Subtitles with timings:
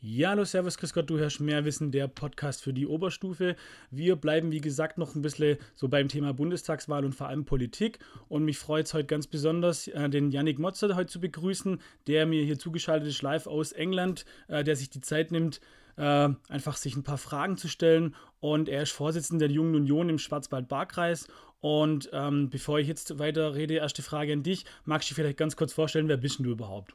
[0.00, 3.56] Ja, hallo, servus, Chris Gott, du hörst mehr Wissen, der Podcast für die Oberstufe.
[3.90, 7.98] Wir bleiben, wie gesagt, noch ein bisschen so beim Thema Bundestagswahl und vor allem Politik.
[8.28, 12.26] Und mich freut es heute ganz besonders, äh, den Yannick Motzer heute zu begrüßen, der
[12.26, 15.60] mir hier zugeschaltet ist, live aus England, äh, der sich die Zeit nimmt,
[15.96, 18.14] äh, einfach sich ein paar Fragen zu stellen.
[18.38, 21.26] Und er ist Vorsitzender der Jungen Union im Schwarzwald-Bar-Kreis.
[21.58, 24.64] Und ähm, bevor ich jetzt weiter rede, erste Frage an dich.
[24.84, 26.94] Magst du vielleicht ganz kurz vorstellen, wer bist du überhaupt?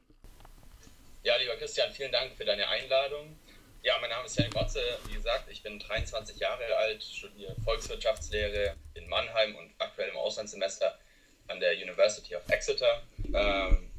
[1.23, 3.39] Ja, lieber Christian, vielen Dank für deine Einladung.
[3.81, 4.81] Ja, mein Name ist Jan Gotze.
[5.07, 10.99] Wie gesagt, ich bin 23 Jahre alt, studiere Volkswirtschaftslehre in Mannheim und aktuell im Auslandssemester
[11.47, 13.03] an der University of Exeter.
[13.33, 13.89] Ähm,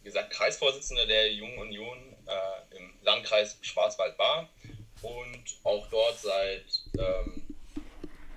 [0.00, 4.48] wie gesagt, Kreisvorsitzender der Jungen Union äh, im Landkreis Schwarzwald-Baar
[5.02, 6.64] und auch dort seit
[6.98, 7.46] ähm,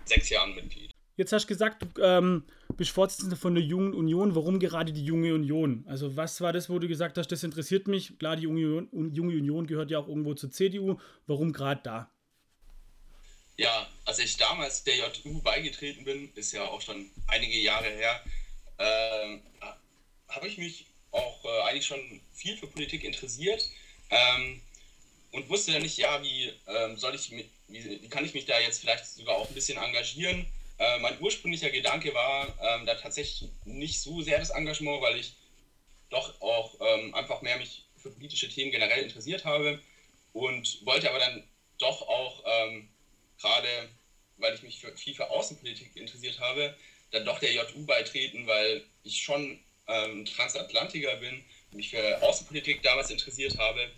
[0.03, 0.92] sechs Jahren Mitglied.
[1.15, 2.43] Jetzt hast du gesagt, du ähm,
[2.75, 4.35] bist Vorsitzender von der Jungen Union.
[4.35, 5.85] Warum gerade die Junge Union?
[5.87, 8.17] Also was war das, wo du gesagt hast, das interessiert mich?
[8.17, 10.99] Klar, die Junge Union, gehört ja auch irgendwo zur CDU.
[11.27, 12.09] Warum gerade da?
[13.57, 18.19] Ja, als ich damals der JU beigetreten bin, ist ja auch schon einige Jahre her,
[18.79, 19.37] äh,
[20.29, 23.69] habe ich mich auch äh, eigentlich schon viel für Politik interessiert
[24.09, 24.59] ähm,
[25.31, 28.59] und wusste dann nicht, ja, wie ähm, soll ich, wie, wie kann ich mich da
[28.59, 30.47] jetzt vielleicht sogar auch ein bisschen engagieren?
[30.77, 35.35] Äh, mein ursprünglicher Gedanke war ähm, da tatsächlich nicht so sehr das Engagement, weil ich
[36.09, 39.79] doch auch ähm, einfach mehr mich für politische Themen generell interessiert habe
[40.33, 41.47] und wollte aber dann
[41.79, 42.89] doch auch ähm,
[43.39, 43.89] gerade,
[44.37, 46.75] weil ich mich für, viel für Außenpolitik interessiert habe,
[47.11, 53.11] dann doch der JU beitreten, weil ich schon ähm, Transatlantiker bin, mich für Außenpolitik damals
[53.11, 53.91] interessiert habe.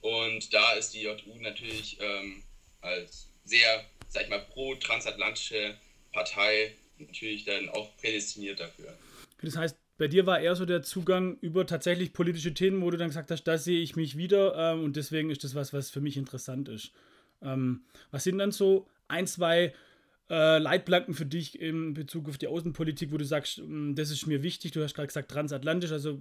[0.00, 2.42] Und da ist die JU natürlich ähm,
[2.80, 5.76] als sehr, sag ich mal, pro-transatlantische
[6.12, 8.96] Partei natürlich dann auch prädestiniert dafür.
[9.42, 12.96] Das heißt, bei dir war eher so der Zugang über tatsächlich politische Themen, wo du
[12.96, 15.90] dann gesagt hast, da sehe ich mich wieder ähm, und deswegen ist das was, was
[15.90, 16.92] für mich interessant ist.
[17.42, 19.74] Ähm, was sind dann so ein, zwei
[20.30, 24.26] äh, Leitplanken für dich in Bezug auf die Außenpolitik, wo du sagst, ähm, das ist
[24.26, 24.72] mir wichtig?
[24.72, 26.18] Du hast gerade gesagt transatlantisch, also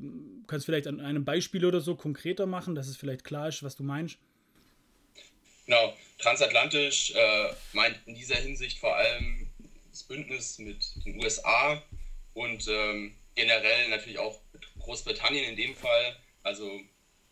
[0.47, 3.63] kannst du vielleicht an einem Beispiel oder so konkreter machen, dass es vielleicht klar ist,
[3.63, 4.17] was du meinst?
[5.65, 9.48] Genau, transatlantisch äh, meint in dieser Hinsicht vor allem
[9.99, 11.83] das Bündnis mit den USA
[12.33, 14.39] und ähm, generell natürlich auch
[14.79, 16.79] Großbritannien in dem Fall, also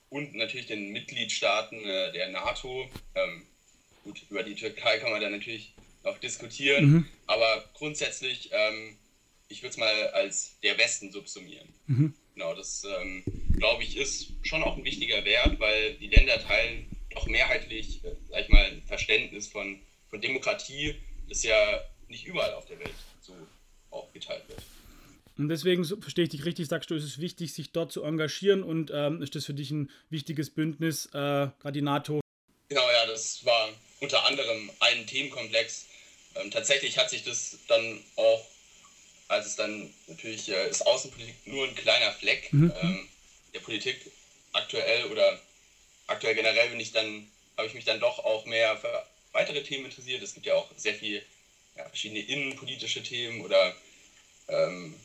[0.09, 2.89] und natürlich den Mitgliedstaaten äh, der NATO.
[3.15, 3.45] Ähm,
[4.03, 5.73] gut, über die Türkei kann man da natürlich
[6.03, 7.07] noch diskutieren, mhm.
[7.25, 8.97] aber grundsätzlich, ähm,
[9.49, 11.67] ich würde es mal als der Westen subsumieren.
[11.87, 12.13] Mhm.
[12.33, 13.23] Genau, das ähm,
[13.57, 18.15] glaube ich ist schon auch ein wichtiger Wert, weil die Länder teilen doch mehrheitlich, äh,
[18.29, 19.79] sag ich mal, ein Verständnis von,
[20.09, 20.95] von Demokratie,
[21.29, 23.33] das ja nicht überall auf der Welt so
[23.91, 24.61] aufgeteilt wird.
[25.37, 28.63] Und deswegen verstehe ich dich richtig, sagst du, es ist wichtig, sich dort zu engagieren
[28.63, 32.21] und ähm, ist das für dich ein wichtiges Bündnis, äh, gerade die NATO?
[32.69, 33.69] Genau, ja, das war
[33.99, 35.85] unter anderem ein Themenkomplex.
[36.35, 38.45] Ähm, tatsächlich hat sich das dann auch,
[39.27, 42.73] als es dann natürlich äh, ist Außenpolitik nur ein kleiner Fleck mhm.
[42.81, 43.07] ähm,
[43.53, 44.11] der Politik
[44.53, 45.39] aktuell oder
[46.07, 49.85] aktuell generell bin ich dann, habe ich mich dann doch auch mehr für weitere Themen
[49.85, 50.23] interessiert.
[50.23, 51.21] Es gibt ja auch sehr viel
[51.77, 53.75] ja, verschiedene innenpolitische Themen oder
[54.47, 54.95] ähm,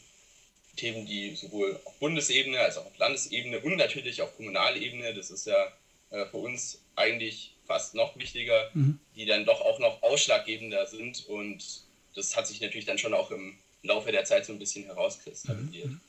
[0.76, 5.46] Themen, die sowohl auf Bundesebene als auch auf Landesebene und natürlich auf Kommunalebene, das ist
[5.46, 5.72] ja
[6.10, 8.98] äh, für uns eigentlich fast noch wichtiger, mhm.
[9.14, 11.82] die dann doch auch noch ausschlaggebender sind und
[12.14, 15.86] das hat sich natürlich dann schon auch im Laufe der Zeit so ein bisschen herauskristallisiert.
[15.86, 16.00] Mhm.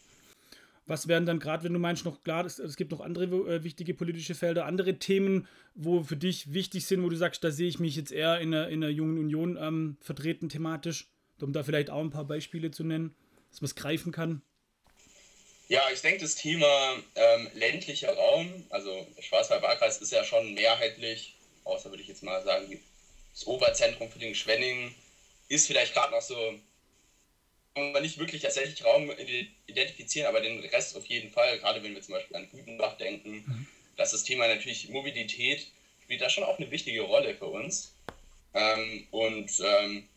[0.85, 3.63] Was wären dann gerade, wenn du meinst, noch klar, es, es gibt noch andere äh,
[3.63, 7.69] wichtige politische Felder, andere Themen, wo für dich wichtig sind, wo du sagst, da sehe
[7.69, 11.07] ich mich jetzt eher in der, in der Jungen Union ähm, vertreten thematisch,
[11.39, 13.15] um da vielleicht auch ein paar Beispiele zu nennen,
[13.49, 14.41] dass man es greifen kann?
[15.69, 21.35] Ja, ich denke, das Thema ähm, ländlicher Raum, also der Schwarzwald-Wahlkreis ist ja schon mehrheitlich,
[21.63, 22.79] außer würde ich jetzt mal sagen,
[23.33, 24.93] das Oberzentrum für den Schwenning
[25.47, 26.35] ist vielleicht gerade noch so
[27.75, 29.11] man nicht wirklich tatsächlich Raum
[29.67, 33.43] identifizieren, aber den Rest auf jeden Fall, gerade wenn wir zum Beispiel an Gütenbach denken,
[33.45, 33.67] mhm.
[33.97, 35.67] dass das Thema natürlich Mobilität
[36.03, 37.93] spielt da schon auch eine wichtige Rolle für uns.
[38.53, 40.07] Ähm, und ähm,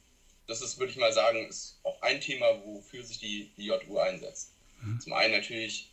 [0.47, 4.51] das ist, würde ich mal sagen, ist auch ein Thema, wofür sich die, JU einsetzt.
[4.83, 5.01] Mhm.
[5.01, 5.89] Zum einen natürlich,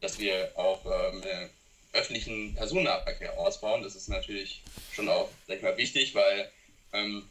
[0.00, 1.22] dass wir auch ähm,
[1.92, 3.82] öffentlichen Personennahverkehr ausbauen.
[3.82, 4.62] Das ist natürlich
[4.92, 6.50] schon auch, sag ich mal, wichtig, weil
[6.92, 7.28] ähm,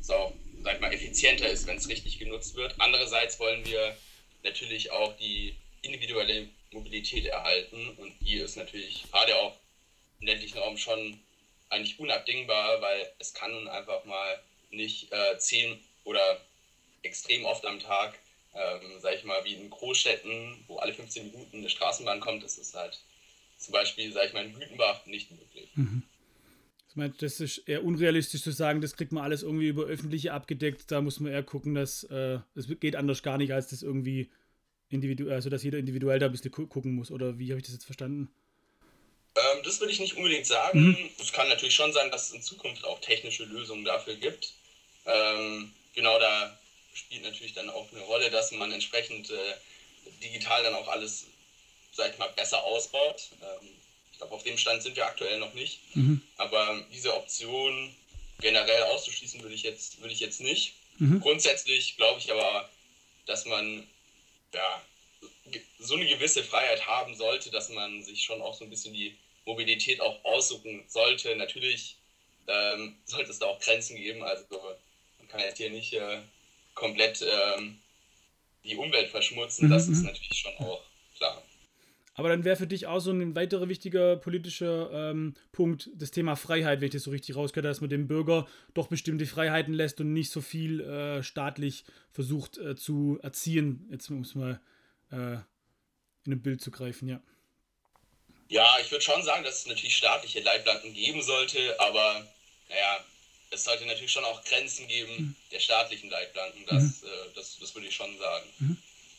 [0.00, 2.74] es auch sag mal, effizienter ist, wenn es richtig genutzt wird.
[2.78, 3.96] Andererseits wollen wir
[4.42, 9.56] natürlich auch die individuelle Mobilität erhalten und die ist natürlich gerade auch
[10.20, 11.18] im ländlichen Raum schon
[11.68, 16.40] eigentlich unabdingbar, weil es kann nun einfach mal nicht äh, zehn oder
[17.02, 18.18] extrem oft am Tag,
[18.54, 22.74] ähm, sag ich mal, wie in Großstädten, wo alle 15 Minuten eine Straßenbahn kommt, ist
[22.74, 22.98] halt
[23.58, 25.68] zum Beispiel, sag ich mal, in Gütenbach nicht möglich.
[25.74, 26.02] Mhm.
[26.92, 30.34] Ich meine, das ist eher unrealistisch zu sagen, das kriegt man alles irgendwie über öffentliche
[30.34, 30.90] abgedeckt.
[30.90, 34.30] Da muss man eher gucken, dass äh, es geht anders gar nicht, als das irgendwie
[34.90, 37.10] individuell, also dass jeder individuell da ein bisschen gucken muss.
[37.10, 38.28] Oder wie habe ich das jetzt verstanden?
[39.34, 40.88] Ähm, das würde ich nicht unbedingt sagen.
[40.88, 41.10] Mhm.
[41.18, 44.52] Es kann natürlich schon sein, dass es in Zukunft auch technische Lösungen dafür gibt.
[45.06, 46.58] Ähm, genau da
[46.92, 49.54] spielt natürlich dann auch eine Rolle, dass man entsprechend äh,
[50.22, 51.24] digital dann auch alles,
[51.94, 53.30] sag ich mal, besser ausbaut.
[53.40, 53.68] Ähm,
[54.22, 55.80] glaube, auf dem Stand sind wir aktuell noch nicht.
[55.94, 56.22] Mhm.
[56.36, 57.94] Aber diese Option
[58.40, 60.74] generell auszuschließen würde ich jetzt, würde ich jetzt nicht.
[60.98, 61.20] Mhm.
[61.20, 62.68] Grundsätzlich glaube ich aber,
[63.26, 63.86] dass man
[64.52, 64.82] ja,
[65.78, 69.16] so eine gewisse Freiheit haben sollte, dass man sich schon auch so ein bisschen die
[69.44, 71.34] Mobilität auch aussuchen sollte.
[71.36, 71.96] Natürlich
[72.46, 74.22] ähm, sollte es da auch Grenzen geben.
[74.22, 74.44] Also
[75.18, 76.18] man kann jetzt hier nicht äh,
[76.74, 77.80] komplett ähm,
[78.64, 79.68] die Umwelt verschmutzen.
[79.68, 79.94] Das mhm.
[79.94, 80.82] ist natürlich schon auch
[81.16, 81.42] klar.
[82.14, 86.36] Aber dann wäre für dich auch so ein weiterer wichtiger politischer ähm, Punkt das Thema
[86.36, 90.00] Freiheit, wenn ich das so richtig rausgehört dass man dem Bürger doch bestimmte Freiheiten lässt
[90.00, 93.88] und nicht so viel äh, staatlich versucht äh, zu erziehen.
[93.90, 94.60] Jetzt muss man
[95.10, 95.38] äh,
[96.26, 97.20] in ein Bild zu greifen, ja.
[98.48, 102.28] Ja, ich würde schon sagen, dass es natürlich staatliche Leitplanken geben sollte, aber
[102.68, 103.04] naja,
[103.50, 105.36] es sollte natürlich schon auch Grenzen geben mhm.
[105.50, 107.08] der staatlichen Leitplanken, das, mhm.
[107.08, 108.46] äh, das, das würde ich schon sagen.
[108.58, 108.76] Mhm.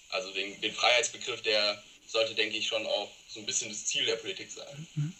[0.09, 4.05] Also den, den Freiheitsbegriff, der sollte, denke ich, schon auch so ein bisschen das Ziel
[4.05, 4.87] der Politik sein.
[4.95, 5.13] Mhm.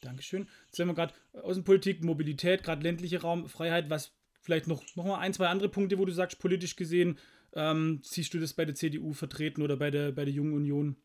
[0.00, 0.48] Dankeschön.
[0.66, 4.12] Jetzt haben wir gerade Außenpolitik, Mobilität, gerade ländliche Raum, Freiheit, was
[4.42, 7.18] vielleicht noch, noch mal ein, zwei andere Punkte, wo du sagst, politisch gesehen,
[7.54, 10.96] ähm, siehst du das bei der CDU vertreten oder bei der, bei der Jungen Union?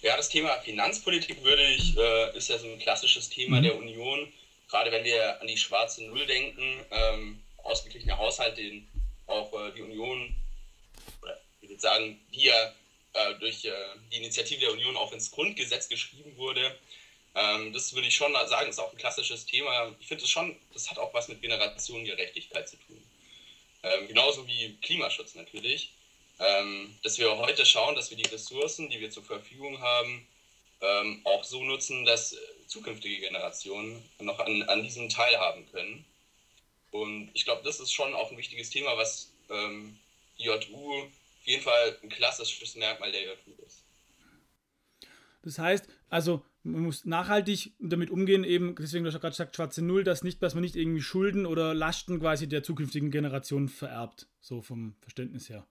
[0.00, 3.62] Ja, das Thema Finanzpolitik würde ich, äh, ist ja so ein klassisches Thema mhm.
[3.62, 4.32] der Union.
[4.68, 8.88] Gerade wenn wir an die schwarze Null denken, ähm, ausgeglichener Haushalt, den
[9.26, 10.34] auch äh, die Union,
[11.20, 12.74] oder ich würde sagen, die ja
[13.14, 13.72] äh, durch äh,
[14.10, 16.76] die Initiative der Union auch ins Grundgesetz geschrieben wurde.
[17.34, 19.94] Ähm, das würde ich schon sagen, ist auch ein klassisches Thema.
[20.00, 23.02] Ich finde es schon, das hat auch was mit Generationengerechtigkeit zu tun.
[23.82, 25.92] Ähm, genauso wie Klimaschutz natürlich.
[26.38, 30.26] Ähm, dass wir heute schauen, dass wir die Ressourcen, die wir zur Verfügung haben,
[30.80, 32.36] ähm, auch so nutzen, dass
[32.66, 36.04] zukünftige Generationen noch an, an diesem teilhaben können.
[36.90, 39.98] Und ich glaube, das ist schon auch ein wichtiges Thema, was ähm,
[40.38, 41.06] die JU
[41.42, 43.84] auf jeden Fall ein klassisches Merkmal der JU ist.
[45.42, 49.82] Das heißt, also man muss nachhaltig damit umgehen, eben, deswegen hast du gerade gesagt, schwarze
[49.82, 54.28] Null, dass, nicht, dass man nicht irgendwie Schulden oder Lasten quasi der zukünftigen Generation vererbt,
[54.40, 55.66] so vom Verständnis her.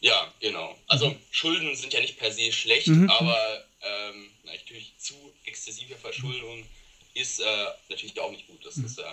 [0.00, 0.76] Ja, genau.
[0.88, 1.16] Also mhm.
[1.30, 3.08] Schulden sind ja nicht per se schlecht, mhm.
[3.08, 5.14] aber ähm, natürlich zu
[5.44, 6.66] exzessive Verschuldung
[7.14, 8.66] ist äh, natürlich auch nicht gut.
[8.66, 8.86] Das, mhm.
[8.86, 9.04] ist, äh,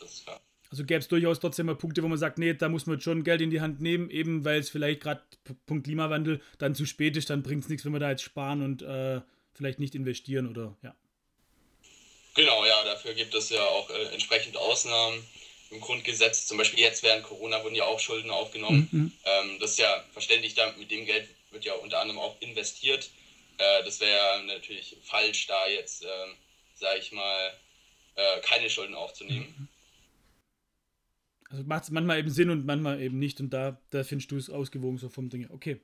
[0.00, 0.40] das ist klar.
[0.72, 3.24] Also gäbe es durchaus trotzdem mal Punkte, wo man sagt, nee, da muss man schon
[3.24, 5.22] Geld in die Hand nehmen, eben weil es vielleicht gerade
[5.66, 8.62] Punkt Klimawandel dann zu spät ist, dann bringt es nichts, wenn wir da jetzt sparen
[8.62, 9.20] und äh,
[9.52, 10.96] vielleicht nicht investieren oder ja.
[12.34, 15.22] Genau, ja, dafür gibt es ja auch äh, entsprechend Ausnahmen
[15.68, 16.46] im Grundgesetz.
[16.46, 18.88] Zum Beispiel jetzt während Corona wurden ja auch Schulden aufgenommen.
[18.90, 18.98] Mhm.
[18.98, 19.12] mhm.
[19.26, 23.10] Ähm, das ist ja verständlich, da, mit dem Geld wird ja unter anderem auch investiert.
[23.58, 26.08] Äh, das wäre natürlich falsch, da jetzt, äh,
[26.76, 27.52] sage ich mal,
[28.14, 29.54] äh, keine Schulden aufzunehmen.
[29.58, 29.68] Mhm.
[31.52, 33.38] Also macht es manchmal eben Sinn und manchmal eben nicht.
[33.40, 35.46] Und da, da findest du es ausgewogen so vom Ding.
[35.50, 35.80] Okay.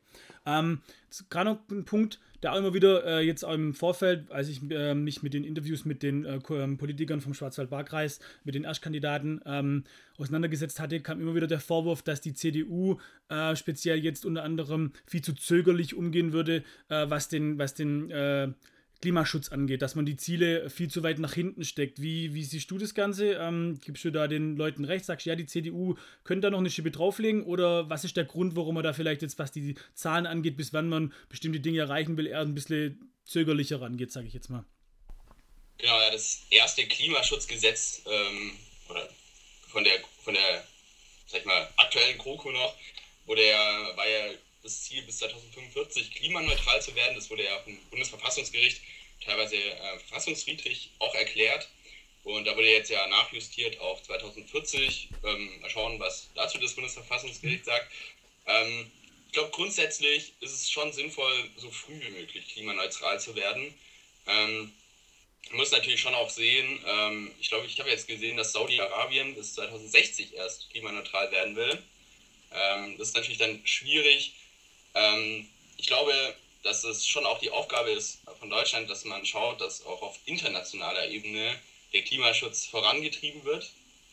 [0.47, 0.81] Ähm,
[1.29, 4.62] Gerade noch ein Punkt, der auch immer wieder äh, jetzt auch im Vorfeld, als ich
[4.70, 9.43] äh, mich mit den Interviews mit den äh, ähm, Politikern vom Schwarzwald-Baar-Kreis, mit den Erstkandidaten
[9.44, 9.84] ähm,
[10.17, 12.96] auseinandergesetzt hatte, kam immer wieder der Vorwurf, dass die CDU
[13.29, 18.10] äh, speziell jetzt unter anderem viel zu zögerlich umgehen würde, äh, was den, was den
[18.10, 18.48] äh,
[19.00, 22.02] Klimaschutz angeht, dass man die Ziele viel zu weit nach hinten steckt.
[22.02, 23.34] Wie, wie siehst du das Ganze?
[23.34, 25.05] Ähm, gibst du da den Leuten recht?
[25.05, 27.44] Sagst du, ja, die CDU könnte da noch eine Schippe drauflegen?
[27.44, 30.72] Oder was ist der Grund, warum man da vielleicht jetzt, was die Zahlen angeht, bis
[30.72, 34.64] wann man bestimmte Dinge erreichen will, eher ein bisschen zögerlicher rangeht, sage ich jetzt mal?
[35.78, 38.52] Genau, ja, das erste Klimaschutzgesetz ähm,
[38.88, 39.08] oder
[39.69, 39.93] von der,
[40.24, 40.64] von der,
[41.26, 42.74] sag ich mal, aktuellen GroKo noch,
[43.26, 43.56] wo der
[43.94, 44.34] war ja
[44.69, 47.17] das Ziel, bis 2045 klimaneutral zu werden.
[47.17, 48.82] Das wurde ja vom Bundesverfassungsgericht
[49.25, 51.69] teilweise äh, verfassungswidrig auch erklärt.
[52.25, 55.08] Und da wurde jetzt ja nachjustiert auf 2040.
[55.25, 57.91] Ähm, mal schauen, was dazu das Bundesverfassungsgericht sagt.
[58.46, 58.91] Ähm,
[59.27, 63.75] ich glaube, grundsätzlich ist es schon sinnvoll, so früh wie möglich klimaneutral zu werden.
[64.27, 64.72] Ähm,
[65.53, 69.55] muss natürlich schon auch sehen, ähm, ich glaube, ich habe jetzt gesehen, dass Saudi-Arabien bis
[69.55, 71.82] 2060 erst klimaneutral werden will.
[72.53, 74.34] Ähm, das ist natürlich dann schwierig,
[74.98, 79.60] ähm, ich glaube, dass es schon auch die Aufgabe ist von Deutschland, dass man schaut,
[79.60, 81.58] dass auch auf internationaler Ebene
[81.93, 83.70] der Klimaschutz vorangetrieben wird.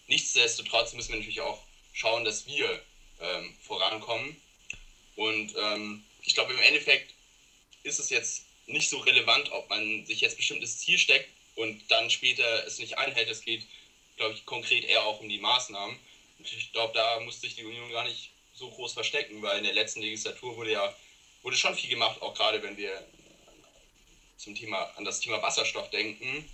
[0.08, 1.60] Nichtsdestotrotz müssen wir natürlich auch
[1.94, 2.82] schauen, dass wir
[3.20, 4.40] ähm, vorankommen.
[5.16, 7.14] Und ähm, ich glaube, im Endeffekt
[7.84, 12.10] ist es jetzt nicht so relevant, ob man sich jetzt bestimmtes Ziel steckt, und dann
[12.10, 13.30] später es nicht einhält.
[13.30, 13.66] Es geht,
[14.18, 15.98] glaube ich, konkret eher auch um die Maßnahmen.
[16.40, 19.74] Ich glaube, da musste sich die Union gar nicht so groß verstecken, weil in der
[19.74, 20.94] letzten Legislatur wurde ja
[21.42, 23.06] wurde schon viel gemacht, auch gerade wenn wir
[24.38, 26.50] zum Thema, an das Thema Wasserstoff denken,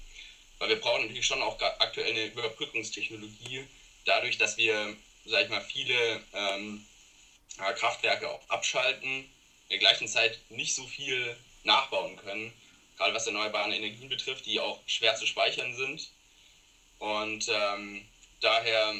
[0.59, 3.65] weil wir brauchen natürlich schon auch aktuell eine Überbrückungstechnologie,
[4.05, 4.93] dadurch, dass wir,
[5.25, 6.81] sag ich mal, viele ähm,
[7.57, 9.27] Kraftwerke auch abschalten, in
[9.69, 12.53] der gleichen Zeit nicht so viel nachbauen können,
[12.97, 16.09] gerade was erneuerbare Energien betrifft, die auch schwer zu speichern sind.
[16.99, 18.05] Und ähm,
[18.41, 18.93] daher,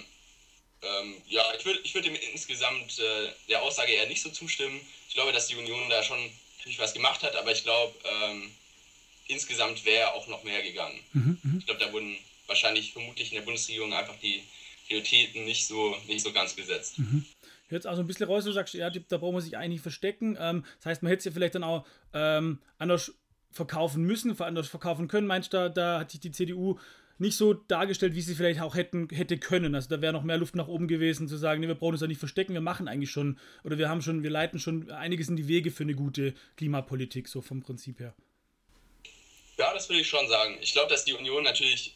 [0.82, 4.80] ähm, ja, ich würde ich würd dem insgesamt äh, der Aussage eher nicht so zustimmen.
[5.08, 6.20] Ich glaube, dass die Union da schon
[6.58, 8.52] natürlich was gemacht hat, aber ich glaube, ähm,
[9.28, 11.00] insgesamt wäre auch noch mehr gegangen.
[11.14, 14.44] Mhm, mhm, ich glaube, da wurden wahrscheinlich vermutlich in der Bundesregierung einfach die
[14.88, 17.00] Prioritäten nicht so, nicht so ganz gesetzt.
[17.00, 17.26] Mhm.
[17.70, 20.38] Jetzt auch so ein bisschen raus, du sagst, ja, da braucht man sich eigentlich verstecken.
[20.40, 23.14] Ähm, das heißt, man hätte es ja vielleicht dann auch ähm, anders
[23.52, 25.28] verkaufen müssen, anders verkaufen können.
[25.28, 26.80] Meinst du, da, da hat sich die CDU
[27.22, 29.76] nicht so dargestellt, wie sie vielleicht auch hätten, hätte können.
[29.76, 32.02] Also da wäre noch mehr Luft nach oben gewesen, zu sagen, nee, wir brauchen uns
[32.02, 35.30] da nicht verstecken, wir machen eigentlich schon, oder wir haben schon, wir leiten schon einiges
[35.30, 38.16] in die Wege für eine gute Klimapolitik, so vom Prinzip her.
[39.58, 40.58] Ja, das würde ich schon sagen.
[40.62, 41.96] Ich glaube, dass die Union natürlich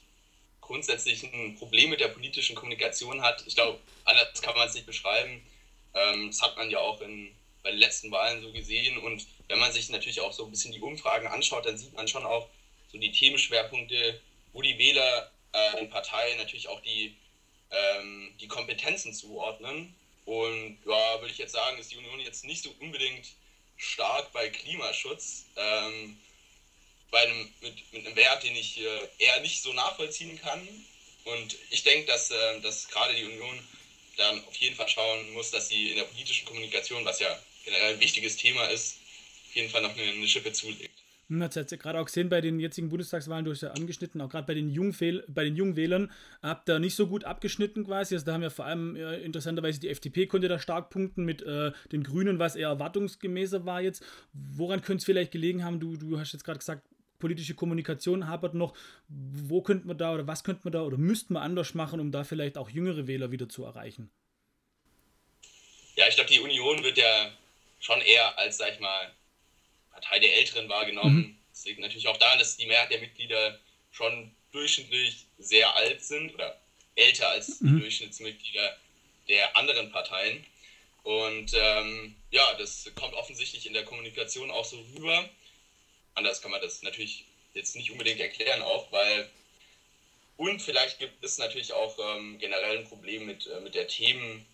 [0.61, 3.43] grundsätzlich ein Problem mit der politischen Kommunikation hat.
[3.47, 5.41] Ich glaube, anders kann man es nicht beschreiben.
[5.95, 7.31] Ähm, das hat man ja auch in,
[7.63, 8.99] bei den letzten Wahlen so gesehen.
[8.99, 12.07] Und wenn man sich natürlich auch so ein bisschen die Umfragen anschaut, dann sieht man
[12.07, 12.47] schon auch
[12.91, 14.19] so die Themenschwerpunkte,
[14.55, 17.15] wo die Wähler äh, den Parteien natürlich auch die,
[17.71, 19.93] ähm, die Kompetenzen zuordnen.
[20.23, 23.27] Und ja, würde ich jetzt sagen, ist die Union jetzt nicht so unbedingt
[23.77, 25.45] stark bei Klimaschutz.
[25.57, 26.17] Ähm,
[27.11, 28.79] bei einem, mit, mit einem Wert, den ich
[29.19, 30.67] eher nicht so nachvollziehen kann.
[31.25, 33.67] Und ich denke, dass, äh, dass gerade die Union
[34.15, 37.95] dann auf jeden Fall schauen muss, dass sie in der politischen Kommunikation, was ja generell
[37.95, 38.97] ein wichtiges Thema ist,
[39.49, 40.94] auf jeden Fall noch eine, eine Schippe zulegt.
[41.27, 44.21] Man hat es ja gerade auch gesehen bei den jetzigen Bundestagswahlen, du hast ja angeschnitten,
[44.21, 44.95] auch gerade bei den jungen
[45.27, 46.11] bei den jungen Wählern,
[46.43, 48.13] habt ihr nicht so gut abgeschnitten quasi.
[48.13, 51.41] Also da haben ja vor allem äh, interessanterweise die FDP konnte da stark punkten mit
[51.41, 54.03] äh, den Grünen, was eher erwartungsgemäßer war jetzt.
[54.33, 55.79] Woran könnte es vielleicht gelegen haben?
[55.79, 58.75] Du, du hast jetzt gerade gesagt, politische Kommunikation hapert noch.
[59.07, 62.11] Wo könnte man da oder was könnte man da oder müsste man anders machen, um
[62.11, 64.11] da vielleicht auch jüngere Wähler wieder zu erreichen?
[65.95, 67.31] Ja, ich glaube, die Union wird ja
[67.79, 69.11] schon eher als, sag ich mal,
[69.95, 71.15] Partei der Älteren wahrgenommen.
[71.15, 71.37] Mhm.
[71.51, 73.59] Das liegt natürlich auch daran, dass die Mehrheit der Mitglieder
[73.91, 76.59] schon durchschnittlich sehr alt sind oder
[76.95, 77.75] älter als mhm.
[77.75, 78.77] die Durchschnittsmitglieder
[79.27, 80.45] der anderen Parteien.
[81.03, 85.29] Und ähm, ja, das kommt offensichtlich in der Kommunikation auch so rüber
[86.15, 89.29] anders kann man das natürlich jetzt nicht unbedingt erklären auch, weil
[90.37, 94.45] und vielleicht gibt es natürlich auch ähm, generell ein Problem mit, äh, mit der Themen,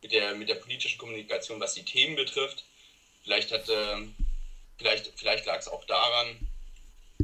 [0.00, 2.64] mit der, mit der politischen Kommunikation, was die Themen betrifft.
[3.22, 3.96] Vielleicht hat, äh,
[4.78, 6.48] vielleicht, vielleicht lag es auch daran,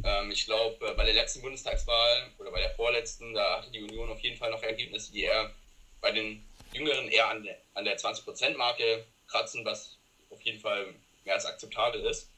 [0.03, 3.81] ähm, ich glaube, äh, bei der letzten Bundestagswahl oder bei der vorletzten, da hatte die
[3.81, 5.53] Union auf jeden Fall noch Ergebnisse, die eher
[6.01, 9.97] bei den Jüngeren eher an der, an der 20%-Marke kratzen, was
[10.29, 10.93] auf jeden Fall
[11.25, 12.29] mehr als akzeptabel ist.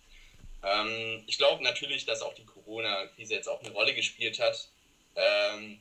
[0.64, 4.70] Ähm, ich glaube natürlich, dass auch die Corona-Krise jetzt auch eine Rolle gespielt hat,
[5.16, 5.80] ähm,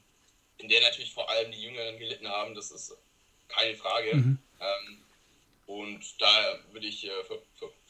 [0.59, 2.55] in der natürlich vor allem die Jüngeren gelitten haben.
[2.55, 2.97] Das ist
[3.49, 4.15] keine Frage.
[4.15, 4.39] Mhm.
[4.61, 5.03] Ähm,
[5.67, 7.11] und da würde ich äh,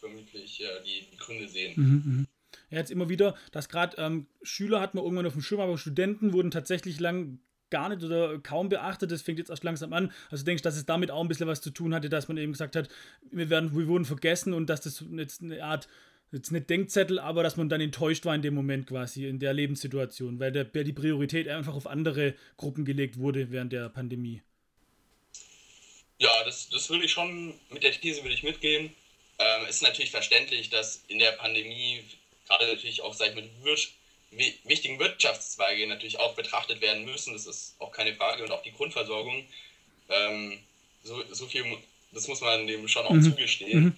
[0.01, 1.75] vermutlich äh, die, die, Gründe sehen.
[1.77, 2.27] Mhm, mhm.
[2.71, 5.79] Ja, jetzt immer wieder, dass gerade ähm, Schüler hat man irgendwann auf dem Schirm, aber
[5.79, 7.39] Studenten wurden tatsächlich lang
[7.71, 9.11] gar nicht oder kaum beachtet.
[9.13, 10.13] Das fängt jetzt erst langsam an.
[10.31, 12.37] Also denke ich, dass es damit auch ein bisschen was zu tun hatte, dass man
[12.37, 12.89] eben gesagt hat,
[13.31, 15.89] wir, werden, wir wurden vergessen und dass das jetzt eine Art
[16.33, 19.53] jetzt nicht Denkzettel, aber dass man dann enttäuscht war in dem Moment quasi, in der
[19.53, 24.43] Lebenssituation, weil der, die Priorität einfach auf andere Gruppen gelegt wurde während der Pandemie.
[26.19, 28.91] Ja, das, das würde ich schon, mit der These würde ich mitgehen.
[29.41, 32.05] Ähm, ist natürlich verständlich, dass in der Pandemie
[32.47, 33.49] gerade natürlich auch, sag ich mal,
[34.33, 37.33] die wichtigen Wirtschaftszweige natürlich auch betrachtet werden müssen.
[37.33, 38.45] Das ist auch keine Frage.
[38.45, 39.47] Und auch die Grundversorgung.
[40.11, 40.61] Ähm,
[41.03, 41.65] so, so viel,
[42.13, 43.23] das muss man dem schon auch mhm.
[43.23, 43.85] zugestehen.
[43.85, 43.97] Mhm.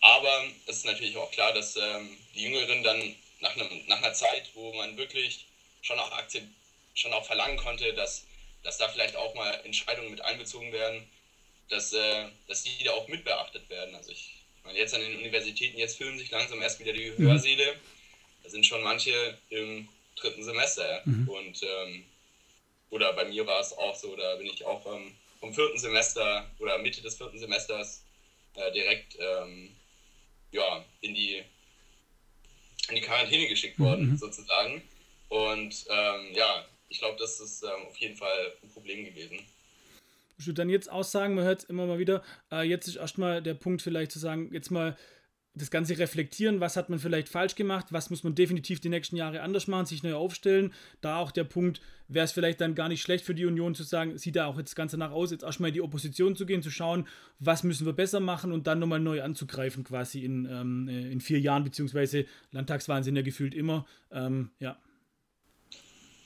[0.00, 4.12] Aber es ist natürlich auch klar, dass ähm, die Jüngeren dann nach, einem, nach einer
[4.12, 5.46] Zeit, wo man wirklich
[5.82, 6.12] schon auch,
[6.94, 8.24] schon auch verlangen konnte, dass,
[8.62, 11.10] dass da vielleicht auch mal Entscheidungen mit einbezogen werden,
[11.70, 13.96] dass, äh, dass die da auch mitbeachtet werden.
[13.96, 14.35] Also ich,
[14.66, 17.28] meine, jetzt an den Universitäten, jetzt füllen sich langsam erst wieder die mhm.
[17.28, 17.74] Hörsäle.
[18.42, 21.02] Da sind schon manche im dritten Semester.
[21.04, 21.28] Mhm.
[21.28, 22.04] Und ähm,
[22.90, 26.48] oder bei mir war es auch so, da bin ich auch ähm, vom vierten Semester
[26.58, 28.02] oder Mitte des vierten Semesters
[28.54, 29.74] äh, direkt ähm,
[30.52, 31.42] ja, in die,
[32.88, 34.16] in die Quarantäne geschickt worden, mhm.
[34.16, 34.82] sozusagen.
[35.28, 39.38] Und ähm, ja, ich glaube, das ist ähm, auf jeden Fall ein Problem gewesen.
[40.38, 43.42] Ich würde dann jetzt aussagen, man hört es immer mal wieder, äh, jetzt ist erstmal
[43.42, 44.96] der Punkt vielleicht zu sagen, jetzt mal
[45.56, 49.16] das Ganze reflektieren, was hat man vielleicht falsch gemacht, was muss man definitiv die nächsten
[49.16, 50.72] Jahre anders machen, sich neu aufstellen.
[51.00, 53.82] Da auch der Punkt, wäre es vielleicht dann gar nicht schlecht für die Union zu
[53.82, 56.62] sagen, sieht da auch jetzt ganz danach aus, jetzt erstmal in die Opposition zu gehen,
[56.62, 60.88] zu schauen, was müssen wir besser machen und dann nochmal neu anzugreifen, quasi in, ähm,
[60.88, 63.86] äh, in vier Jahren, beziehungsweise Landtagswahlen sind ja gefühlt immer.
[64.10, 64.78] Ähm, ja.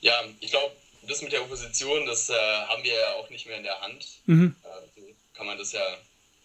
[0.01, 0.73] Ja, ich glaube,
[1.11, 4.07] das mit der Opposition, das äh, haben wir ja auch nicht mehr in der Hand.
[4.25, 4.55] Mhm.
[4.63, 5.01] Äh,
[5.35, 5.97] kann man das ja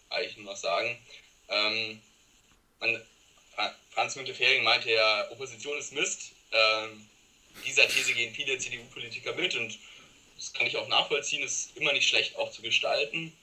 [0.09, 0.97] eigentlich nur noch sagen.
[1.49, 2.01] Ähm,
[2.79, 3.01] man,
[3.91, 6.31] Franz Müntefering meinte ja, Opposition ist Mist.
[6.51, 7.07] Ähm,
[7.65, 9.77] dieser These gehen viele CDU-Politiker mit und
[10.35, 13.33] das kann ich auch nachvollziehen, ist immer nicht schlecht auch zu gestalten,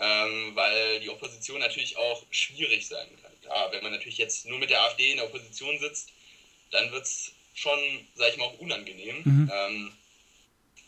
[0.00, 3.30] ähm, weil die Opposition natürlich auch schwierig sein kann.
[3.42, 6.10] Klar, wenn man natürlich jetzt nur mit der AfD in der Opposition sitzt,
[6.72, 7.78] dann wird es schon,
[8.16, 9.22] sag ich mal, auch unangenehm.
[9.24, 9.52] Mhm.
[9.54, 9.92] Ähm,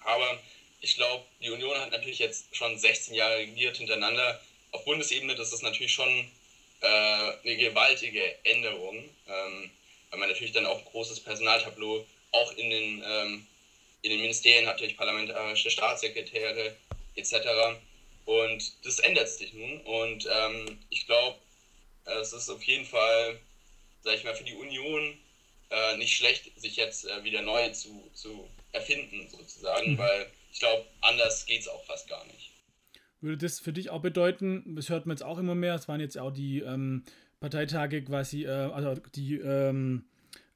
[0.04, 0.38] aber
[0.80, 4.40] ich glaube, die Union hat natürlich jetzt schon 16 Jahre regiert hintereinander.
[4.70, 6.30] Auf Bundesebene, das ist natürlich schon
[6.80, 8.96] äh, eine gewaltige Änderung,
[9.28, 9.70] ähm,
[10.10, 13.46] weil man natürlich dann auch ein großes Personaltableau auch in den, ähm,
[14.02, 16.76] in den Ministerien hat, durch parlamentarische Staatssekretäre
[17.16, 17.34] etc.
[18.26, 19.80] Und das ändert sich nun.
[19.82, 21.38] Und ähm, ich glaube,
[22.04, 23.38] es ist auf jeden Fall,
[24.02, 25.18] sage ich mal, für die Union
[25.70, 29.98] äh, nicht schlecht, sich jetzt äh, wieder neu zu, zu erfinden, sozusagen, mhm.
[29.98, 32.52] weil ich glaube, anders geht es auch fast gar nicht.
[33.20, 36.00] Würde das für dich auch bedeuten, das hört man jetzt auch immer mehr, es waren
[36.00, 37.04] jetzt auch die ähm,
[37.40, 40.04] Parteitage quasi, äh, also die, ähm,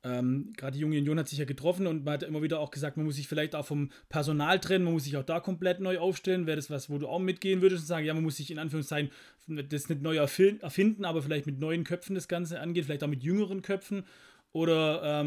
[0.05, 2.71] ähm, gerade die junge Union hat sich ja getroffen und man hat immer wieder auch
[2.71, 5.81] gesagt, man muss sich vielleicht auch vom Personal trennen, man muss sich auch da komplett
[5.81, 6.47] neu aufstellen.
[6.47, 8.59] Wäre das was, wo du auch mitgehen würdest und sagen, ja, man muss sich in
[8.59, 9.11] Anführungszeichen
[9.47, 13.23] das nicht neu erfinden, aber vielleicht mit neuen Köpfen das Ganze angehen, vielleicht auch mit
[13.23, 14.05] jüngeren Köpfen?
[14.53, 15.21] Oder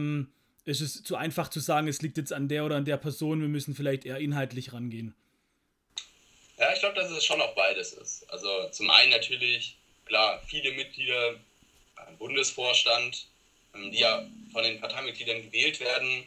[0.65, 2.97] ähm, ist es zu einfach zu sagen, es liegt jetzt an der oder an der
[2.97, 5.15] Person, wir müssen vielleicht eher inhaltlich rangehen?
[6.57, 8.29] Ja, ich glaube, dass es schon auch beides ist.
[8.29, 11.35] Also zum einen natürlich, klar, viele Mitglieder
[12.07, 13.27] im Bundesvorstand,
[13.73, 16.25] ähm, die ja von den Parteimitgliedern gewählt werden,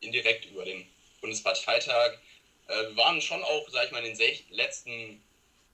[0.00, 0.86] indirekt über den
[1.20, 2.18] Bundesparteitag,
[2.68, 5.22] äh, waren schon auch, sag ich mal, in den letzten,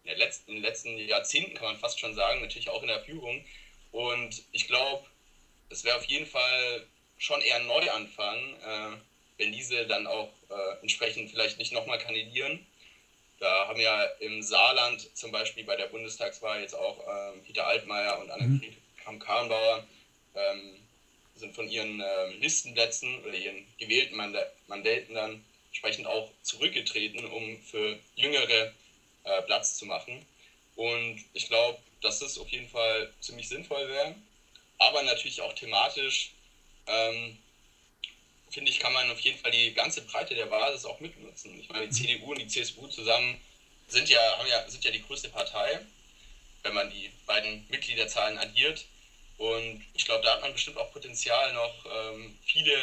[0.05, 3.05] ja, letzten, in den letzten Jahrzehnten, kann man fast schon sagen, natürlich auch in der
[3.05, 3.45] Führung.
[3.93, 5.05] Und ich glaube,
[5.69, 6.87] es wäre auf jeden Fall
[7.23, 8.97] schon eher ein Neuanfang, äh,
[9.39, 12.67] wenn diese dann auch äh, entsprechend vielleicht nicht nochmal kandidieren.
[13.39, 18.19] Da haben ja im Saarland zum Beispiel bei der Bundestagswahl jetzt auch ähm, Peter Altmaier
[18.19, 19.03] und Annegret mhm.
[19.05, 19.87] Kramp-Karrenbauer
[20.35, 20.75] ähm,
[21.37, 27.99] sind von ihren äh, Listenplätzen oder ihren gewählten Mandaten dann entsprechend auch zurückgetreten, um für
[28.17, 28.73] Jüngere
[29.25, 30.27] äh, Platz zu machen.
[30.75, 34.17] Und ich glaube, dass das auf jeden Fall ziemlich sinnvoll wäre.
[34.79, 36.33] Aber natürlich auch thematisch
[36.87, 37.39] ähm,
[38.51, 41.59] finde ich, kann man auf jeden Fall die ganze Breite der Basis auch mitnutzen.
[41.59, 43.41] Ich meine, die CDU und die CSU zusammen
[43.89, 45.81] sind ja, haben ja, sind ja die größte Partei,
[46.63, 48.85] wenn man die beiden Mitgliederzahlen addiert.
[49.39, 52.77] Und ich glaube, da hat man bestimmt auch Potenzial, noch ähm, viele,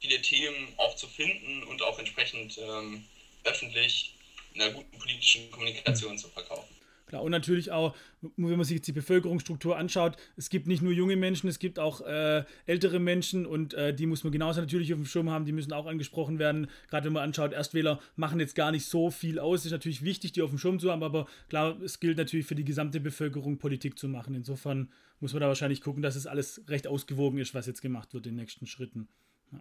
[0.00, 3.04] viele Themen auch zu finden und auch entsprechend ähm,
[3.44, 4.12] öffentlich
[4.54, 6.75] in einer guten politischen Kommunikation zu verkaufen.
[7.06, 10.92] Klar, und natürlich auch, wenn man sich jetzt die Bevölkerungsstruktur anschaut, es gibt nicht nur
[10.92, 14.92] junge Menschen, es gibt auch äh, ältere Menschen und äh, die muss man genauso natürlich
[14.92, 16.68] auf dem Schirm haben, die müssen auch angesprochen werden.
[16.90, 19.64] Gerade wenn man anschaut, Erstwähler machen jetzt gar nicht so viel aus.
[19.64, 22.56] Ist natürlich wichtig, die auf dem Schirm zu haben, aber klar, es gilt natürlich für
[22.56, 24.34] die gesamte Bevölkerung, Politik zu machen.
[24.34, 24.90] Insofern
[25.20, 28.26] muss man da wahrscheinlich gucken, dass es alles recht ausgewogen ist, was jetzt gemacht wird
[28.26, 29.06] in den nächsten Schritten.
[29.52, 29.60] Ja,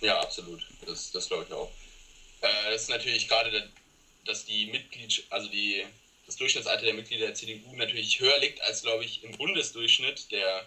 [0.00, 0.66] ja absolut.
[0.86, 1.70] Das, das glaube ich auch.
[2.40, 3.68] Äh, das ist natürlich gerade der
[4.24, 5.84] dass die Mitglied, also die,
[6.26, 10.66] das Durchschnittsalter der Mitglieder der CDU natürlich höher liegt als, glaube ich, im Bundesdurchschnitt der,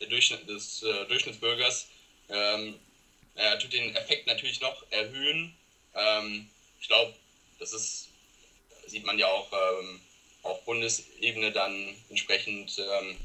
[0.00, 1.88] der Durchschnitt des äh, Durchschnittsbürgers.
[2.28, 2.78] Ähm,
[3.34, 5.54] er tut den Effekt natürlich noch erhöhen.
[5.94, 6.48] Ähm,
[6.80, 7.14] ich glaube,
[7.58, 8.08] das ist,
[8.86, 10.00] sieht man ja auch ähm,
[10.42, 13.16] auf Bundesebene dann entsprechend ähm,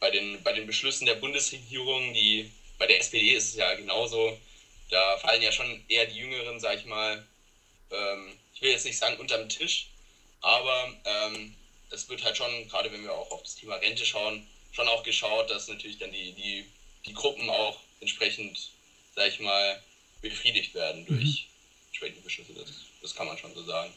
[0.00, 4.38] bei, den, bei den Beschlüssen der Bundesregierung, die bei der SPD ist es ja genauso,
[4.90, 7.26] da fallen ja schon eher die Jüngeren, sag ich mal,
[7.90, 9.90] ähm, ich will jetzt nicht sagen unterm Tisch,
[10.40, 11.54] aber ähm,
[11.90, 15.02] es wird halt schon, gerade wenn wir auch auf das Thema Rente schauen, schon auch
[15.02, 16.64] geschaut, dass natürlich dann die, die,
[17.04, 18.70] die Gruppen auch entsprechend,
[19.14, 19.82] sag ich mal,
[20.22, 21.88] befriedigt werden durch mhm.
[21.88, 22.54] entsprechende Beschlüsse.
[22.54, 22.70] Das,
[23.02, 23.92] das kann man schon so sagen.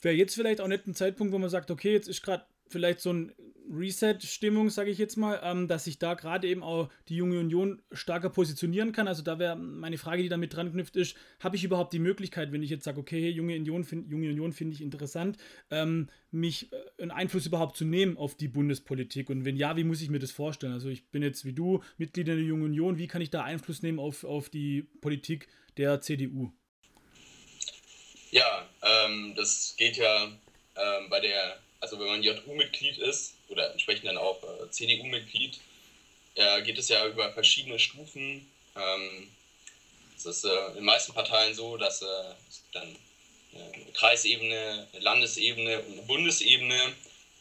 [0.00, 3.00] Wäre jetzt vielleicht auch nicht ein Zeitpunkt, wo man sagt, okay, jetzt ist gerade vielleicht
[3.00, 3.32] so ein
[3.70, 7.82] Reset-Stimmung, sage ich jetzt mal, ähm, dass sich da gerade eben auch die junge Union
[7.92, 9.08] stärker positionieren kann.
[9.08, 12.52] Also da wäre meine Frage, die damit dran knüpft, ist, habe ich überhaupt die Möglichkeit,
[12.52, 15.38] wenn ich jetzt sage, okay, junge Union, find, junge Union finde ich interessant,
[15.70, 19.30] ähm, mich äh, einen Einfluss überhaupt zu nehmen auf die Bundespolitik?
[19.30, 20.72] Und wenn ja, wie muss ich mir das vorstellen?
[20.72, 23.82] Also ich bin jetzt wie du Mitglied der Jungen Union, wie kann ich da Einfluss
[23.82, 26.52] nehmen auf, auf die Politik der CDU?
[28.30, 34.06] Ja, ähm, das geht ja ähm, bei der also wenn man JU-Mitglied ist oder entsprechend
[34.06, 35.58] dann auch äh, CDU-Mitglied,
[36.36, 38.46] äh, geht es ja über verschiedene Stufen.
[38.76, 39.28] Ähm,
[40.16, 42.06] es ist äh, in den meisten Parteien so, dass äh,
[42.48, 42.96] es dann
[43.54, 46.94] eine Kreisebene, eine Landesebene und eine Bundesebene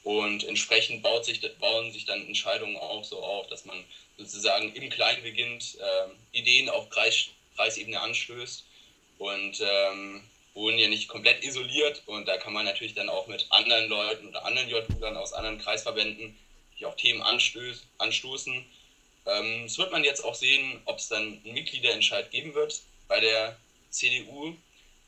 [0.03, 3.85] und entsprechend baut sich, bauen sich dann Entscheidungen auch so auf, dass man
[4.17, 8.63] sozusagen im Kleinen beginnt, äh, Ideen auf Kreis, Kreisebene anstößt
[9.19, 13.47] und ähm, wurden ja nicht komplett isoliert und da kann man natürlich dann auch mit
[13.49, 16.35] anderen Leuten oder anderen JU-Lern aus anderen Kreisverbänden
[16.81, 18.65] die auch Themen anstöß, anstoßen.
[19.27, 23.19] Ähm, das wird man jetzt auch sehen, ob es dann einen Mitgliederentscheid geben wird bei
[23.19, 23.55] der
[23.91, 24.55] CDU,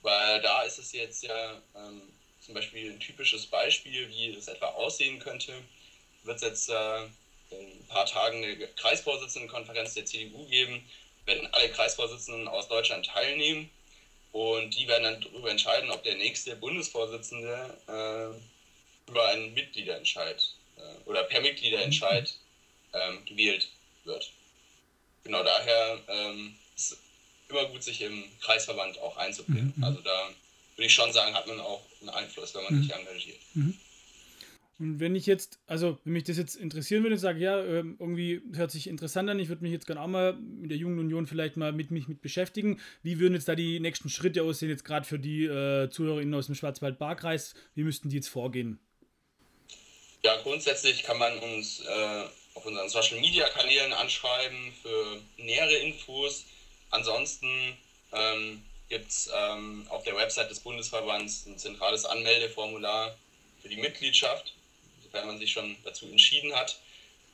[0.03, 4.67] weil da ist es jetzt ja ähm, zum Beispiel ein typisches Beispiel, wie es etwa
[4.67, 5.53] aussehen könnte.
[6.23, 7.03] Wird es jetzt äh,
[7.49, 10.87] in ein paar Tagen eine Kreisvorsitzendenkonferenz der CDU geben,
[11.25, 13.69] werden alle Kreisvorsitzenden aus Deutschland teilnehmen
[14.33, 20.43] und die werden dann darüber entscheiden, ob der nächste Bundesvorsitzende äh, über einen Mitgliederentscheid
[20.77, 22.33] äh, oder per Mitgliederentscheid
[22.93, 23.69] ähm, gewählt
[24.05, 24.31] wird.
[25.23, 26.97] Genau daher ähm, ist es
[27.47, 29.71] immer gut, sich im Kreisverband auch einzubringen.
[29.75, 29.83] Mhm.
[29.83, 30.29] Also da
[30.75, 32.83] würde ich schon sagen, hat man auch einen Einfluss, wenn man mhm.
[32.83, 33.39] sich engagiert.
[33.53, 33.79] Mhm.
[34.79, 37.95] Und wenn ich jetzt, also wenn mich das jetzt interessieren würde und sage, ja, ähm,
[37.99, 40.97] irgendwie hört sich interessant an, ich würde mich jetzt gerne auch mal mit der Jungen
[40.97, 42.81] Union vielleicht mal mit mich mit beschäftigen.
[43.03, 46.47] Wie würden jetzt da die nächsten Schritte aussehen, jetzt gerade für die äh, ZuhörerInnen aus
[46.47, 47.53] dem Schwarzwald-Barkreis?
[47.75, 48.79] Wie müssten die jetzt vorgehen?
[50.23, 52.23] Ja, grundsätzlich kann man uns äh,
[52.55, 56.45] auf unseren Social Media Kanälen anschreiben für nähere Infos.
[56.89, 57.47] Ansonsten
[58.11, 63.15] ähm, gibt es ähm, auf der Website des Bundesverbands ein zentrales Anmeldeformular
[63.61, 64.55] für die Mitgliedschaft
[65.13, 66.79] wenn man sich schon dazu entschieden hat.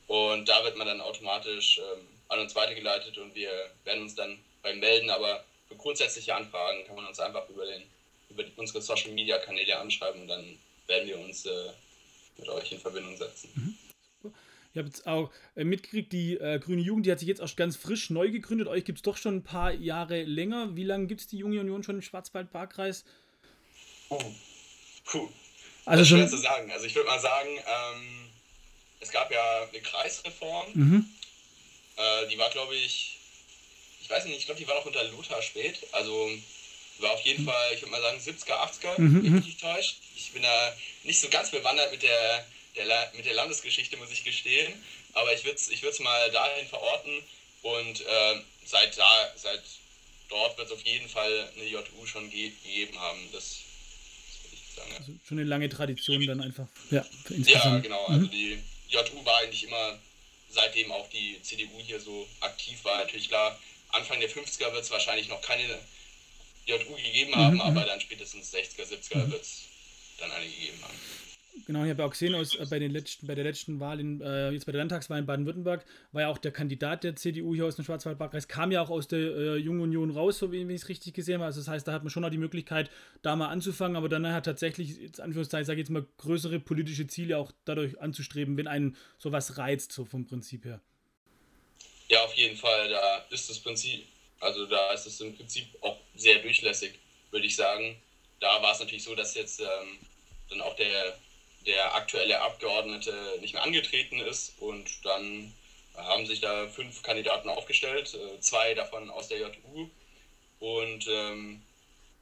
[0.06, 3.50] Und da wird man dann automatisch ähm, an uns weitergeleitet und wir
[3.84, 7.82] werden uns dann beim Melden, aber für grundsätzliche Anfragen kann man uns einfach über, den,
[8.28, 11.70] über unsere Social Media Kanäle anschreiben und dann werden wir uns äh,
[12.38, 13.50] mit euch in Verbindung setzen.
[13.54, 13.78] Mhm.
[14.72, 17.56] Ich habe jetzt auch äh, mitgekriegt, die äh, Grüne Jugend, die hat sich jetzt erst
[17.56, 18.68] ganz frisch neu gegründet.
[18.68, 20.76] Euch gibt es doch schon ein paar Jahre länger.
[20.76, 23.04] Wie lange gibt es die Junge Union schon im Schwarzwald-Barkreis?
[24.10, 24.22] Oh.
[25.04, 25.28] Puh.
[25.84, 26.28] Also schon.
[26.28, 26.70] zu sagen.
[26.72, 28.28] Also ich würde mal sagen, ähm,
[29.00, 30.66] es gab ja eine Kreisreform.
[30.74, 31.14] Mhm.
[31.96, 33.18] Äh, die war, glaube ich,
[34.02, 35.78] ich weiß nicht, ich glaube, die war noch unter Lothar spät.
[35.92, 36.30] Also
[36.98, 37.48] war auf jeden mhm.
[37.48, 39.96] Fall, ich würde mal sagen, 70er, 80er, mhm, wenn ich mich täuscht.
[40.16, 44.24] Ich bin da nicht so ganz bewandert mit der, der, mit der Landesgeschichte, muss ich
[44.24, 44.72] gestehen.
[45.14, 47.22] Aber ich würde es ich mal dahin verorten.
[47.62, 49.62] Und äh, seit, da, seit
[50.28, 53.28] dort wird es auf jeden Fall eine JU schon ge gegeben haben.
[53.32, 53.60] Das.
[54.98, 56.66] Also schon eine lange Tradition dann einfach.
[56.90, 58.04] Ja, ja genau.
[58.06, 58.30] Also mhm.
[58.30, 59.98] die JU war eigentlich immer,
[60.50, 63.58] seitdem auch die CDU hier so aktiv war, natürlich klar,
[63.90, 65.78] Anfang der 50er wird es wahrscheinlich noch keine
[66.66, 67.60] JU gegeben haben, mhm.
[67.60, 67.86] aber mhm.
[67.86, 69.32] dann spätestens 60er, 70er mhm.
[69.32, 69.62] wird es
[70.18, 70.94] dann eine gegeben haben.
[71.66, 74.20] Genau, ich habe auch gesehen, aus, äh, bei, den letzten, bei der letzten Wahl, in,
[74.20, 77.66] äh, jetzt bei der Landtagswahl in Baden-Württemberg, war ja auch der Kandidat der CDU hier
[77.66, 80.68] aus dem Schwarzwaldbachkreis, kam ja auch aus der äh, Jungen Union raus, so wie, ich
[80.68, 81.44] es richtig gesehen habe.
[81.44, 82.90] Also das heißt, da hat man schon auch die Möglichkeit,
[83.22, 87.06] da mal anzufangen, aber dann hat tatsächlich, jetzt Anführungszeichen, sage ich jetzt mal, größere politische
[87.06, 90.80] Ziele auch dadurch anzustreben, wenn einen sowas reizt, so vom Prinzip her.
[92.08, 94.06] Ja, auf jeden Fall, da ist das Prinzip,
[94.40, 96.98] also da ist es im Prinzip auch sehr durchlässig,
[97.30, 97.96] würde ich sagen.
[98.40, 99.98] Da war es natürlich so, dass jetzt ähm,
[100.48, 101.16] dann auch der
[101.66, 104.54] der aktuelle Abgeordnete nicht mehr angetreten ist.
[104.60, 105.52] Und dann
[105.96, 109.88] haben sich da fünf Kandidaten aufgestellt, äh, zwei davon aus der JU.
[110.60, 111.62] Und ähm,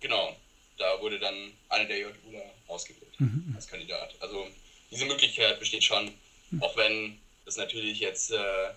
[0.01, 0.37] genau,
[0.79, 3.53] da wurde dann einer der JUler ausgewählt mhm.
[3.55, 4.14] als Kandidat.
[4.20, 4.46] Also
[4.90, 6.12] diese Möglichkeit besteht schon,
[6.51, 6.62] mhm.
[6.62, 8.70] auch wenn das natürlich jetzt äh,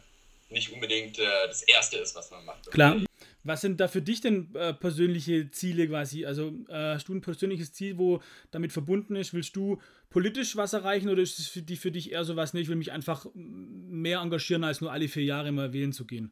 [0.52, 2.70] nicht unbedingt äh, das Erste ist, was man macht.
[2.72, 3.02] Klar.
[3.44, 6.26] Was sind da für dich denn äh, persönliche Ziele quasi?
[6.26, 9.34] Also äh, hast du ein persönliches Ziel, wo damit verbunden ist?
[9.34, 12.54] Willst du politisch was erreichen oder ist es für, die, für dich eher so was,
[12.54, 16.06] nee, ich will mich einfach mehr engagieren, als nur alle vier Jahre mal wählen zu
[16.06, 16.32] gehen?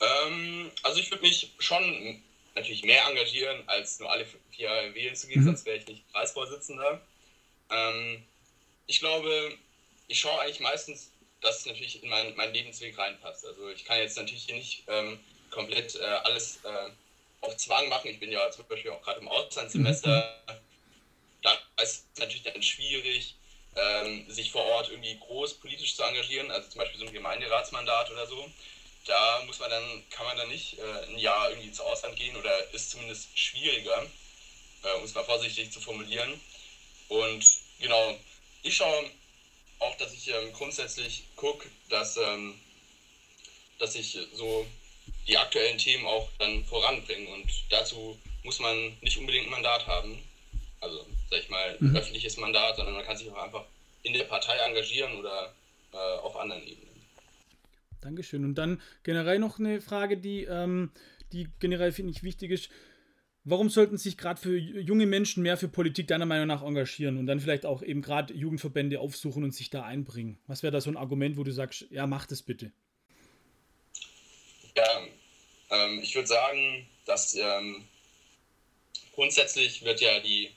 [0.00, 2.22] Ähm, also ich würde mich schon
[2.54, 5.46] natürlich mehr engagieren, als nur alle vier Jahre wählen zu gehen, mhm.
[5.46, 7.00] sonst wäre ich nicht Kreisvorsitzender.
[7.70, 8.22] Ähm,
[8.86, 9.54] ich glaube,
[10.08, 13.44] ich schaue eigentlich meistens, dass es natürlich in meinen mein Lebensweg reinpasst.
[13.44, 15.18] Also ich kann jetzt natürlich hier nicht ähm,
[15.50, 16.90] komplett äh, alles äh,
[17.40, 18.10] auf Zwang machen.
[18.10, 20.42] Ich bin ja zum Beispiel auch gerade im Auslandssemester.
[20.48, 20.52] Mhm.
[21.42, 23.36] Da ist es natürlich dann schwierig,
[23.76, 28.10] ähm, sich vor Ort irgendwie groß politisch zu engagieren, also zum Beispiel so ein Gemeinderatsmandat
[28.10, 28.50] oder so.
[29.06, 32.36] Da muss man dann, kann man dann nicht äh, ein Jahr irgendwie ins Ausland gehen
[32.36, 34.04] oder ist zumindest schwieriger,
[34.82, 36.40] äh, um es mal vorsichtig zu formulieren.
[37.08, 37.44] Und
[37.78, 38.18] genau,
[38.62, 39.10] ich schaue
[40.28, 42.54] ich ähm, grundsätzlich gucke, dass, ähm,
[43.78, 44.66] dass ich so
[45.26, 47.28] die aktuellen Themen auch dann voranbringen.
[47.28, 50.18] Und dazu muss man nicht unbedingt ein Mandat haben.
[50.80, 51.96] also sag ich mal, ein mhm.
[51.96, 53.64] öffentliches Mandat, sondern man kann sich auch einfach
[54.02, 55.52] in der Partei engagieren oder
[55.92, 56.88] äh, auf anderen Ebenen.
[58.00, 58.44] Dankeschön.
[58.44, 60.92] Und dann generell noch eine Frage, die, ähm,
[61.32, 62.70] die generell finde ich wichtig ist.
[63.50, 67.26] Warum sollten sich gerade für junge Menschen mehr für Politik deiner Meinung nach engagieren und
[67.26, 70.38] dann vielleicht auch eben gerade Jugendverbände aufsuchen und sich da einbringen?
[70.46, 72.70] Was wäre da so ein Argument, wo du sagst, ja, mach das bitte?
[74.76, 75.06] Ja,
[75.70, 77.88] ähm, ich würde sagen, dass ähm,
[79.14, 80.50] grundsätzlich wird ja die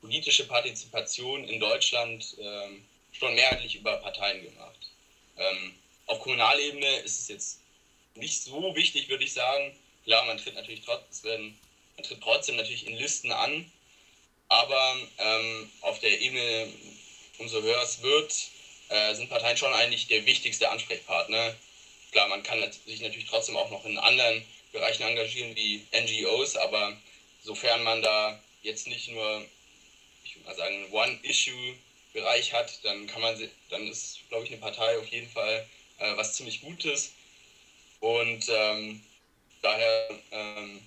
[0.00, 4.90] politische Partizipation in Deutschland ähm, schon mehrheitlich über Parteien gemacht.
[5.36, 5.74] Ähm,
[6.06, 7.60] auf Kommunalebene ist es jetzt
[8.14, 9.76] nicht so wichtig, würde ich sagen.
[10.04, 11.54] Klar, man tritt natürlich trotzdem,
[12.02, 13.70] tritt trotzdem natürlich in Listen an,
[14.48, 16.68] aber ähm, auf der Ebene,
[17.38, 18.32] umso höher es wird,
[18.88, 21.54] äh, sind Parteien schon eigentlich der wichtigste Ansprechpartner.
[22.10, 26.96] Klar, man kann sich natürlich trotzdem auch noch in anderen Bereichen engagieren wie NGOs, aber
[27.42, 29.44] sofern man da jetzt nicht nur,
[30.24, 34.98] ich würde mal sagen, One-Issue-Bereich hat, dann kann man, dann ist, glaube ich, eine Partei
[34.98, 35.66] auf jeden Fall
[35.98, 37.12] äh, was ziemlich Gutes.
[38.00, 39.02] Und ähm,
[39.62, 40.80] daher ähm,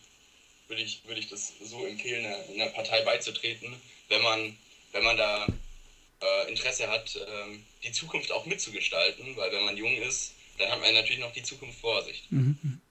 [0.73, 3.75] würde ich, würd ich das so empfehlen, in einer Partei beizutreten,
[4.09, 4.57] wenn man,
[4.91, 9.95] wenn man da äh, Interesse hat, ähm, die Zukunft auch mitzugestalten, weil wenn man jung
[9.97, 12.25] ist, dann hat man natürlich noch die Zukunft vor sich.
[12.31, 12.81] Mhm, mhm.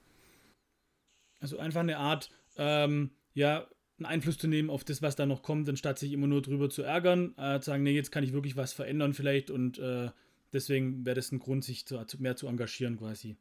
[1.41, 3.67] Also einfach eine Art, ähm, ja,
[3.99, 6.69] einen Einfluss zu nehmen auf das, was da noch kommt, anstatt sich immer nur drüber
[6.69, 10.09] zu ärgern, äh, zu sagen, nee, jetzt kann ich wirklich was verändern vielleicht und äh,
[10.53, 13.35] deswegen wäre das ein Grund, sich zu, mehr zu engagieren quasi.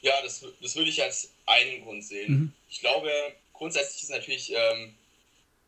[0.00, 2.32] Ja, das, das würde ich als einen Grund sehen.
[2.32, 2.52] Mhm.
[2.70, 3.10] Ich glaube,
[3.52, 4.94] grundsätzlich ist es natürlich ähm,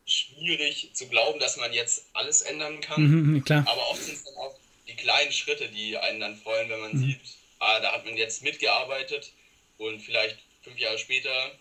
[0.05, 3.01] schwierig zu glauben, dass man jetzt alles ändern kann.
[3.01, 3.67] Mhm, mhm.
[3.67, 4.55] Aber oft sind es dann auch
[4.87, 7.05] die kleinen Schritte, die einen dann freuen, wenn man mhm.
[7.05, 7.19] sieht,
[7.59, 9.31] ah, da hat man jetzt mitgearbeitet
[9.77, 11.51] und vielleicht fünf Jahre später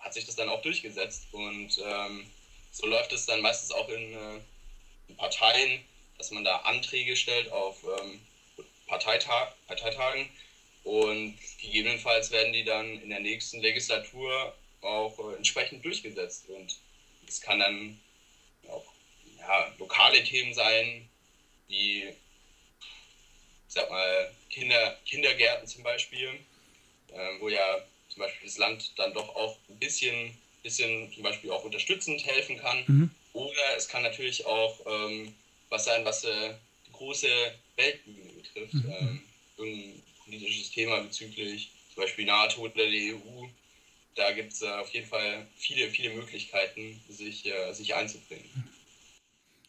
[0.00, 1.26] hat sich das dann auch durchgesetzt.
[1.32, 2.26] Und ähm,
[2.72, 4.40] so läuft es dann meistens auch in, äh,
[5.08, 5.80] in Parteien
[6.18, 8.20] dass man da Anträge stellt auf ähm,
[8.86, 10.28] Parteitag, Parteitagen
[10.84, 16.44] und gegebenenfalls werden die dann in der nächsten Legislatur auch äh, entsprechend durchgesetzt.
[16.48, 16.76] Und
[17.26, 17.98] es kann dann
[18.68, 18.84] auch
[19.38, 21.08] ja, lokale Themen sein,
[21.68, 22.14] wie, ich
[23.68, 26.38] sag mal, Kinder, Kindergärten zum Beispiel,
[27.12, 31.50] äh, wo ja zum Beispiel das Land dann doch auch ein bisschen, bisschen zum Beispiel
[31.50, 32.84] auch unterstützend helfen kann.
[32.86, 33.10] Mhm.
[33.32, 35.32] Oder es kann natürlich auch ähm,
[35.70, 36.54] was sein, was äh,
[36.86, 38.74] die große Weltbühne betrifft.
[38.74, 38.90] Mhm.
[38.90, 39.22] Ähm,
[39.56, 43.46] irgendein politisches Thema bezüglich zum Beispiel NATO oder der EU.
[44.14, 48.73] Da gibt es äh, auf jeden Fall viele, viele Möglichkeiten, sich, äh, sich einzubringen.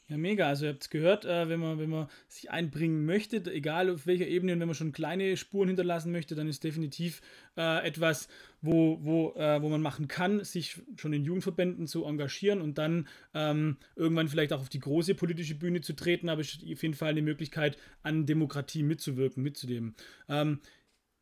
[0.08, 0.48] Ja, mega.
[0.48, 4.06] Also ihr habt es gehört, äh, wenn, man, wenn man sich einbringen möchte, egal auf
[4.06, 7.22] welcher Ebene, und wenn man schon kleine Spuren hinterlassen möchte, dann ist definitiv
[7.58, 8.28] äh, etwas,
[8.62, 13.08] wo, wo, äh, wo man machen kann, sich schon in Jugendverbänden zu engagieren und dann
[13.34, 16.94] ähm, irgendwann vielleicht auch auf die große politische Bühne zu treten, aber ist auf jeden
[16.94, 19.96] Fall eine Möglichkeit, an Demokratie mitzuwirken, mitzunehmen.
[20.30, 20.60] Ähm,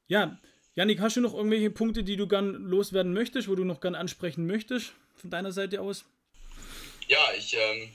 [0.08, 0.38] ja,
[0.76, 3.96] Janik, hast du noch irgendwelche Punkte, die du gern loswerden möchtest, wo du noch gern
[3.96, 6.04] ansprechen möchtest, von deiner Seite aus?
[7.08, 7.90] Ja, ich ähm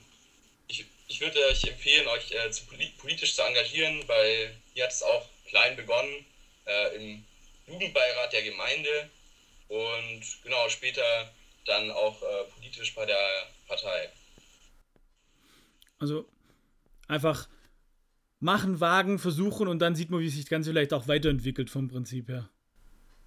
[1.09, 5.27] ich würde euch empfehlen, euch äh, zu politisch zu engagieren, weil ihr hat es auch
[5.47, 6.25] klein begonnen
[6.65, 7.25] äh, im
[7.67, 9.09] Jugendbeirat der Gemeinde
[9.67, 11.33] und genau später
[11.65, 14.09] dann auch äh, politisch bei der Partei.
[15.97, 16.25] Also
[17.07, 17.49] einfach
[18.39, 21.89] machen, wagen, versuchen und dann sieht man, wie sich das Ganze vielleicht auch weiterentwickelt vom
[21.89, 22.49] Prinzip her.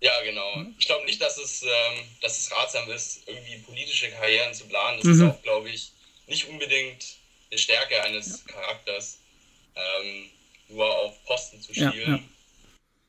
[0.00, 0.56] Ja, genau.
[0.56, 0.74] Mhm.
[0.78, 4.98] Ich glaube nicht, dass es, ähm, dass es ratsam ist, irgendwie politische Karrieren zu planen.
[4.98, 5.12] Das mhm.
[5.12, 5.92] ist auch, glaube ich,
[6.26, 7.21] nicht unbedingt
[7.58, 8.54] Stärke eines ja.
[8.54, 9.18] Charakters,
[9.74, 10.30] ähm,
[10.68, 11.92] nur auf Posten zu spielen.
[11.94, 12.20] Ja.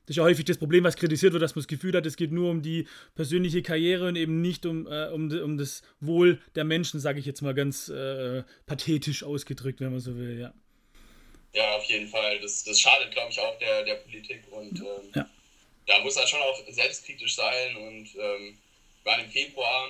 [0.05, 2.17] Das ist ja häufig das Problem, was kritisiert wird, dass man das Gefühl hat, es
[2.17, 6.41] geht nur um die persönliche Karriere und eben nicht um, äh, um, um das Wohl
[6.55, 10.53] der Menschen, sage ich jetzt mal ganz äh, pathetisch ausgedrückt, wenn man so will, ja.
[11.53, 12.39] Ja, auf jeden Fall.
[12.41, 15.29] Das, das schadet, glaube ich, auch der, der Politik und ähm, ja.
[15.87, 18.57] da muss er schon auch selbstkritisch sein und ähm,
[19.05, 19.89] wir im Februar,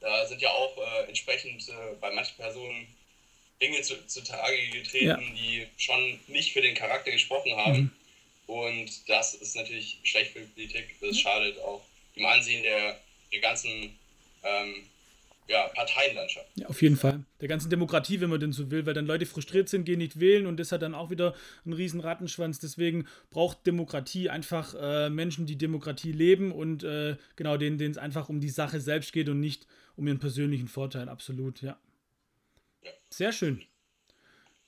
[0.00, 2.86] da sind ja auch äh, entsprechend äh, bei manchen Personen
[3.60, 5.16] Dinge zu, zutage getreten, ja.
[5.16, 7.78] die schon nicht für den Charakter gesprochen haben.
[7.78, 7.90] Mhm.
[8.46, 10.96] Und das ist natürlich schlecht für die Politik.
[11.00, 11.14] Das mhm.
[11.14, 11.82] schadet auch
[12.16, 13.00] dem Ansehen der,
[13.32, 13.98] der ganzen
[14.42, 14.86] ähm,
[15.48, 16.46] ja, Parteienlandschaft.
[16.56, 17.24] Ja, auf jeden Fall.
[17.40, 20.20] Der ganzen Demokratie, wenn man denn so will, weil dann Leute frustriert sind, gehen nicht
[20.20, 22.58] wählen und das hat dann auch wieder einen riesen Rattenschwanz.
[22.60, 28.28] Deswegen braucht Demokratie einfach äh, Menschen, die Demokratie leben und äh, genau denen es einfach
[28.28, 29.66] um die Sache selbst geht und nicht
[29.96, 31.08] um ihren persönlichen Vorteil.
[31.08, 31.78] Absolut, ja.
[33.10, 33.62] Sehr schön.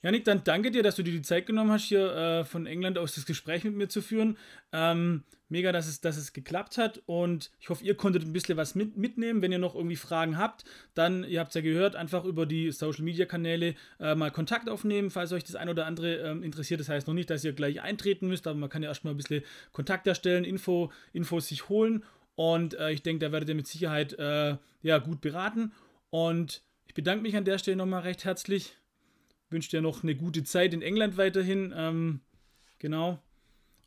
[0.02, 2.96] Janik, dann danke dir, dass du dir die Zeit genommen hast, hier äh, von England
[2.96, 4.38] aus das Gespräch mit mir zu führen.
[4.72, 8.56] Ähm, mega, dass es, dass es geklappt hat und ich hoffe, ihr konntet ein bisschen
[8.56, 9.42] was mit, mitnehmen.
[9.42, 12.70] Wenn ihr noch irgendwie Fragen habt, dann, ihr habt es ja gehört, einfach über die
[12.72, 16.80] Social Media Kanäle äh, mal Kontakt aufnehmen, falls euch das ein oder andere ähm, interessiert.
[16.80, 19.18] Das heißt noch nicht, dass ihr gleich eintreten müsst, aber man kann ja erstmal ein
[19.18, 19.42] bisschen
[19.72, 22.04] Kontakt erstellen, Info, Infos sich holen
[22.36, 25.72] und äh, ich denke, da werdet ihr mit Sicherheit äh, ja, gut beraten.
[26.08, 26.62] Und
[27.00, 28.76] bedanke mich an der Stelle nochmal recht herzlich
[29.50, 31.72] wünsche dir noch eine gute Zeit in England weiterhin.
[31.74, 32.20] Ähm,
[32.78, 33.22] genau.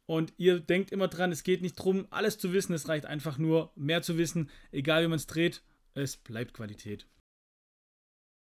[0.07, 3.37] Und ihr denkt immer dran, es geht nicht darum, alles zu wissen, es reicht einfach
[3.37, 5.61] nur, mehr zu wissen, egal wie man es dreht,
[5.93, 7.07] es bleibt Qualität.